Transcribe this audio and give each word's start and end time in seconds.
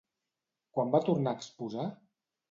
Quan 0.77 0.93
va 0.95 1.01
tornar 1.09 1.33
a 1.37 1.39
exposar? 1.41 1.85